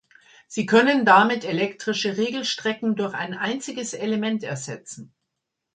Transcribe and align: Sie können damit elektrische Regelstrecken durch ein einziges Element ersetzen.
Sie 0.47 0.65
können 0.65 1.05
damit 1.05 1.45
elektrische 1.45 2.17
Regelstrecken 2.17 2.95
durch 2.95 3.13
ein 3.13 3.35
einziges 3.35 3.93
Element 3.93 4.41
ersetzen. 4.43 5.13